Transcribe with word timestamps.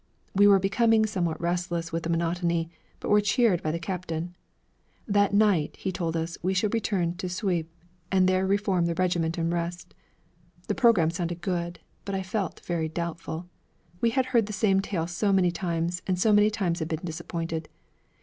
We 0.33 0.47
were 0.47 0.57
becoming 0.57 1.05
somewhat 1.05 1.39
restless 1.39 1.91
with 1.91 2.01
the 2.01 2.09
monotony, 2.09 2.71
but 2.99 3.09
were 3.09 3.21
cheered 3.21 3.61
by 3.61 3.69
the 3.69 3.77
captain. 3.77 4.35
That 5.07 5.31
night, 5.31 5.75
he 5.77 5.91
told 5.91 6.17
us, 6.17 6.39
we 6.41 6.55
should 6.55 6.73
return 6.73 7.13
to 7.17 7.29
Suippes, 7.29 7.69
and 8.11 8.27
there 8.27 8.47
reform 8.47 8.87
the 8.87 8.95
regiment 8.95 9.37
and 9.37 9.53
rest. 9.53 9.93
The 10.67 10.73
programme 10.73 11.11
sounded 11.11 11.41
good, 11.41 11.81
but 12.03 12.15
I 12.15 12.23
felt 12.23 12.61
very 12.61 12.89
doubtful, 12.89 13.45
we 14.01 14.09
had 14.09 14.25
heard 14.25 14.47
the 14.47 14.53
same 14.53 14.81
tale 14.81 15.05
so 15.05 15.31
many 15.31 15.51
times 15.51 16.01
and 16.07 16.17
so 16.17 16.33
many 16.33 16.49
times 16.49 16.79
we 16.79 16.85
had 16.85 16.89
been 16.89 17.05
disappointed. 17.05 17.69